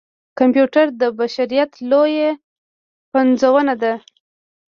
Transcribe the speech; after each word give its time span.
کمپیوټر 0.39 0.85
د 1.01 1.03
بشريت 1.19 1.71
لويه 1.89 2.29
پنځونه 3.13 3.73
ده. 3.81 3.93